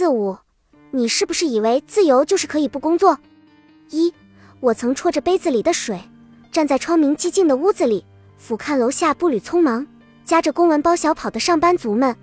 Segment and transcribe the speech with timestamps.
[0.00, 0.34] 四五，
[0.92, 3.18] 你是不是以为自由就是可以不工作？
[3.90, 4.10] 一，
[4.60, 6.00] 我曾戳着杯子里的水，
[6.50, 8.02] 站在窗明几净的屋子里，
[8.38, 9.86] 俯瞰楼下步履匆忙、
[10.24, 12.16] 夹着公文包小跑的上班族们。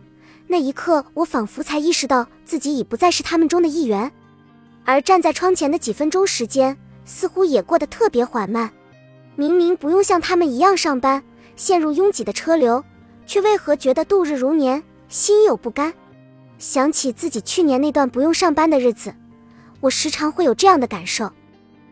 [0.48, 4.12] 那一刻，我仿佛才意识到自己已不再是他们中的一员。
[4.84, 6.76] 而站在窗前的几分钟时间，
[7.06, 8.72] 似乎也过得特别缓慢。
[9.36, 11.24] 明明不用像他们一样上班，
[11.56, 12.84] 陷入拥挤的车流，
[13.28, 15.94] 却为何觉得度日如年，心有不甘？
[16.60, 19.14] 想起自己去年那段不用上班的日子，
[19.80, 21.32] 我时常会有这样的感受：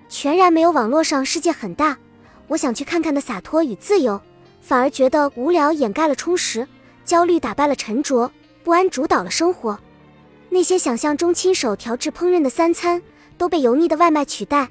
[0.10, 1.98] 全然没有网络上世界很大，
[2.48, 4.20] 我想去看看的洒脱与自由，
[4.62, 6.68] 反而觉得无聊掩盖了充实，
[7.04, 8.32] 焦虑打败了沉着，
[8.64, 9.78] 不安主导了生活。
[10.50, 13.02] 那些想象中亲手调制烹饪的三餐，
[13.38, 14.68] 都被油腻的外卖取代。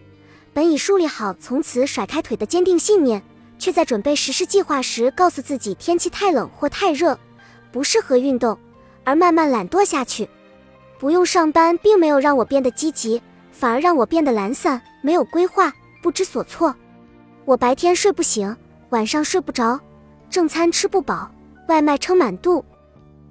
[0.52, 3.22] 本已树立好从此甩开腿的坚定信念，
[3.58, 7.18] 却在准备实施计划时，告诉自己天气太冷或太热，
[7.70, 8.58] 不适合运动。
[9.04, 10.28] 而慢慢懒惰下去，
[10.98, 13.20] 不用上班，并没有让我变得积极，
[13.52, 16.74] 反而让我变得懒散，没有规划，不知所措。
[17.44, 18.56] 我白天睡不醒，
[18.88, 19.78] 晚上睡不着，
[20.30, 21.30] 正餐吃不饱，
[21.68, 22.64] 外卖撑满肚，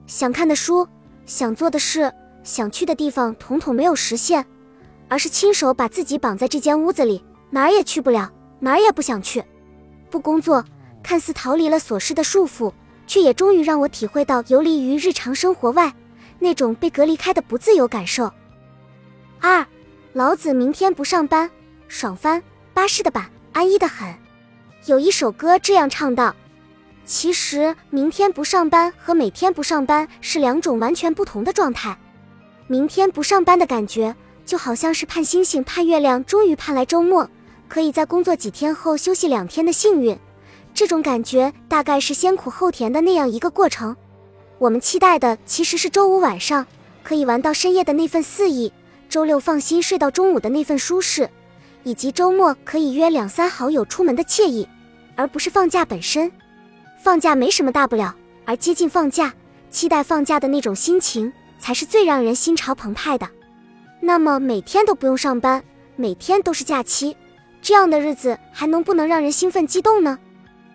[0.05, 0.87] 想看的书，
[1.25, 4.45] 想做的事，想去的地方，统统没有实现，
[5.09, 9.43] 而是亲手把自己绑在这间屋子里，哪儿也去不了，哪儿也不想去。
[10.11, 10.63] 不工作，
[11.01, 12.71] 看似逃离了琐事的束缚。
[13.07, 15.93] 却也终于让我体会到游离于日常生活外
[16.39, 18.31] 那种被隔离开的不自由感受。
[19.39, 19.65] 二，
[20.13, 21.49] 老子明天不上班，
[21.87, 22.41] 爽翻，
[22.73, 24.13] 巴适的板，安逸的很。
[24.85, 26.35] 有一首歌这样唱道
[27.05, 31.97] ：“其实明天不上班和每天不上班是两种完全不同的状态。
[32.67, 34.15] 明天不上班的感觉，
[34.45, 37.29] 就好像是盼星星盼月亮，终于盼来周末，
[37.69, 40.17] 可以在工作几天后休息两天的幸运。”
[40.73, 43.95] 这种感觉大概是先苦后甜的那样一个过程。
[44.57, 46.65] 我们期待的其实是周五晚上
[47.03, 48.71] 可以玩到深夜的那份肆意，
[49.09, 51.29] 周六放心睡到中午的那份舒适，
[51.83, 54.67] 以及周末可以约两三好友出门的惬意，
[55.15, 56.31] 而不是放假本身。
[57.01, 59.33] 放假没什么大不了，而接近放假、
[59.69, 63.27] 期待放假的那种心情，才是最让人心潮澎湃的。
[63.99, 65.63] 那么每天都不用上班，
[65.97, 67.15] 每天都是假期，
[67.61, 70.17] 这样的日子还能不能让人兴奋激动呢？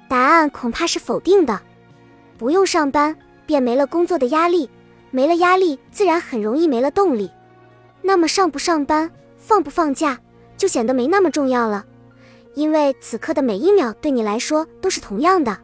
[0.08, 1.60] 答案恐怕是否定的。
[2.36, 4.69] 不用上班，便没了工作的压力，
[5.10, 7.30] 没了压力，自然很容易没了动力。
[8.02, 10.19] 那么上不上班，放不放假，
[10.56, 11.84] 就显得没那么重要了，
[12.54, 15.58] 因为此刻的每一秒对你来说都是同样的。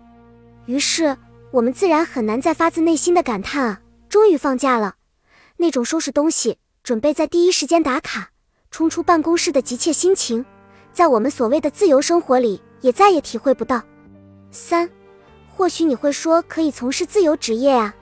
[0.66, 1.16] 于是，
[1.50, 4.96] 我们自然很难再发自内心的感叹啊，终于放假了！
[5.56, 8.30] 那种收拾东西，准备在第一时间打卡，
[8.70, 10.44] 冲出办公室的急切心情，
[10.92, 13.80] 在我们所谓的自由生活里，也再也体会不到。
[14.54, 14.88] 三，
[15.56, 17.92] 或许你会说可以从事自由职业啊，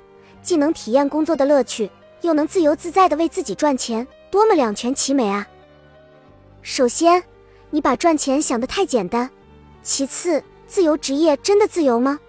[0.43, 1.91] 既能体验工作的乐趣，
[2.21, 5.49] 又能自由自在的为自己赚钱，多么两全其美啊！
[6.61, 7.25] 首先，
[7.71, 9.27] 你把赚钱想得太简单；
[9.83, 12.21] 其次，自由职业真的自由吗？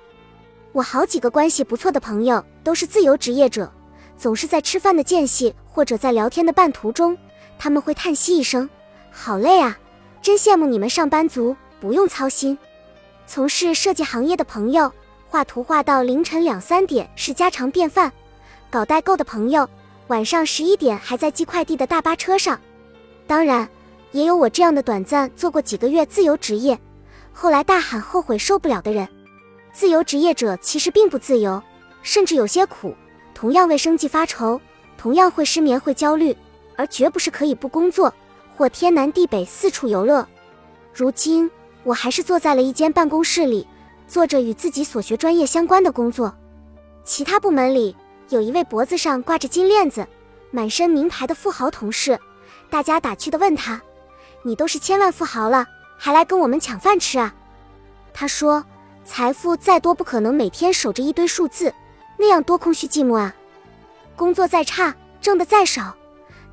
[0.71, 3.69] 我好几个关系不错的朋友都是自由职业者，
[4.17, 7.17] 总是在吃饭的间隙或者在聊天的半途中，
[7.59, 8.69] 他们会叹息一声
[9.11, 9.77] ：“好累啊！”
[10.23, 12.57] 真羡慕你们上班族，不用操心。
[13.25, 14.91] 从事设计行业的朋友，
[15.27, 18.11] 画图画到凌晨两三点是家常便饭；
[18.69, 19.67] 搞代购的朋友，
[20.07, 22.59] 晚上十一点还在寄快递的大巴车上。
[23.25, 23.67] 当然，
[24.11, 26.77] 也有我这样的短暂做过几个月自由职业，
[27.31, 29.07] 后来大喊后悔受不了的人。
[29.71, 31.61] 自由职业者其实并不自由，
[32.03, 32.93] 甚至有些苦，
[33.33, 34.59] 同样为生计发愁，
[34.97, 36.35] 同样会失眠会焦虑，
[36.75, 38.13] 而绝不是可以不工作
[38.55, 40.27] 或天南地北四处游乐。
[40.93, 41.49] 如今。
[41.83, 43.67] 我还是坐在了一间办公室里，
[44.07, 46.33] 做着与自己所学专业相关的工作。
[47.03, 47.95] 其他部门里
[48.29, 50.07] 有一位脖子上挂着金链子、
[50.51, 52.17] 满身名牌的富豪同事，
[52.69, 53.81] 大家打趣地问他
[54.43, 55.67] ：“你都是千万富豪了，
[55.97, 57.35] 还来跟我们抢饭吃啊？”
[58.13, 58.63] 他说
[59.03, 61.73] ：“财富再多，不可能每天守着一堆数字，
[62.17, 63.35] 那样多空虚寂寞啊。
[64.15, 65.93] 工作再差，挣的再少，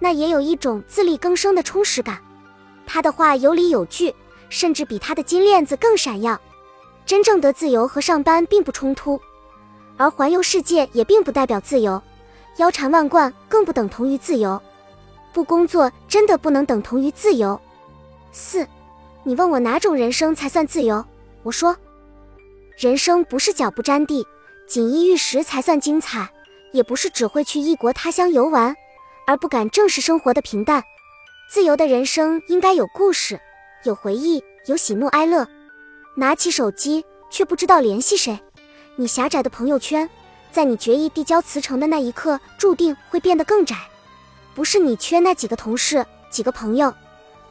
[0.01, 2.19] 那也有一种自力更生的充实感。”
[2.85, 4.13] 他的话有理有据。
[4.51, 6.39] 甚至比他的金链子更闪耀。
[7.07, 9.19] 真正的自由和上班并不冲突，
[9.97, 12.01] 而环游世界也并不代表自由，
[12.59, 14.61] 腰缠万贯更不等同于自由。
[15.33, 17.59] 不工作真的不能等同于自由。
[18.33, 18.67] 四，
[19.25, 21.05] 你问我哪种人生才算自由？
[21.43, 21.77] 我说，
[22.77, 24.27] 人生不是脚不沾地、
[24.69, 26.29] 锦衣玉食才算精彩，
[26.73, 28.77] 也不是只会去异国他乡游玩
[29.27, 30.83] 而不敢正视生活的平淡。
[31.51, 33.41] 自由的人生应该有故事。
[33.85, 35.47] 有回忆，有喜怒哀乐，
[36.15, 38.39] 拿起手机却不知道联系谁。
[38.97, 40.09] 你狭窄的朋友圈，
[40.53, 43.77] 在你决意递交辞呈的那一刻，注定会变得更窄。
[44.55, 46.93] 不是你缺那几个同事、几个朋友，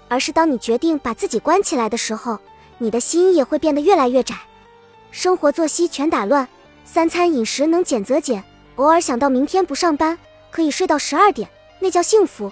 [0.08, 2.38] 而是当你决定把自己关起来的时候，
[2.78, 4.36] 你的心也会变得越来越窄。
[5.10, 6.48] 生活作息全打乱，
[6.86, 8.44] 三餐饮食能减则减，
[8.76, 10.16] 偶尔想到明天不上班
[10.52, 11.50] 可以睡到十二点，
[11.80, 12.52] 那叫幸福；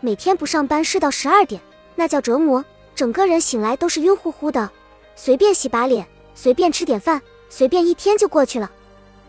[0.00, 1.60] 每天不上班睡到十二点，
[1.94, 2.64] 那叫折磨。
[2.94, 4.70] 整个人醒来都是晕乎乎的，
[5.16, 8.70] 随便洗把脸，随便吃点饭，随便一天就过去了。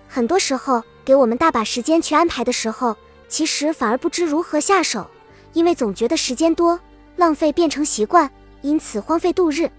[0.07, 2.95] 很多时候，给我们大把时间去安排的时候，
[3.27, 5.09] 其实反而不知如何下手，
[5.53, 6.79] 因为总觉得时间多，
[7.15, 8.29] 浪费变成习惯，
[8.61, 9.69] 因此荒废度日。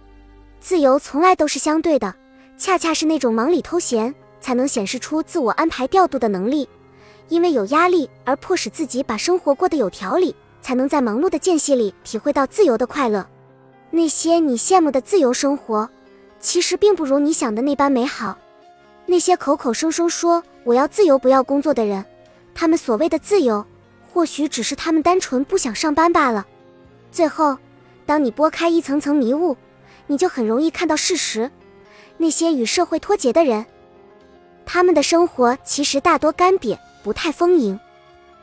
[0.59, 2.13] 自由从来都是相对的，
[2.59, 6.69] 恰恰是那种忙里偷闲，才能显示出自我安排调度的能力。
[7.29, 13.25] 因为有压力而迫使自己把生活过得有条理，才能在忙碌的间隙里体会到自由的快乐。
[13.91, 15.89] 那些你羡慕的自由生活，
[16.41, 18.37] 其实并不如你想的那般美好。
[19.07, 22.05] 那些口口声声说我要自由不要工作的人，
[22.55, 23.65] 他们所谓的自由，
[24.13, 26.45] 或许只是他们单纯不想上班罢了。
[27.13, 27.57] 最后，
[28.05, 29.57] 当你拨开一层层迷雾，
[30.09, 31.51] 你就很容易看到事实：
[32.17, 33.65] 那些与社会脱节的人，
[34.67, 37.79] 他们的生活其实大多干瘪，不太丰盈；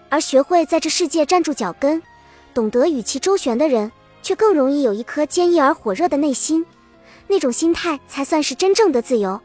[0.09, 2.01] 而学会在这世界站住脚跟，
[2.53, 3.91] 懂得与其周旋的人。
[4.23, 6.65] 却更容易有一颗坚毅而火热的内心，
[7.27, 9.39] 那种心态才算是真正的自由。